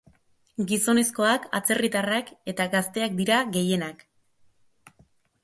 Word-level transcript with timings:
Gizonezkoak, 0.69 1.45
atzerritarrak 1.59 2.33
eta 2.55 2.67
gazteak 2.73 3.15
dira 3.21 3.43
gehienak. 3.59 4.03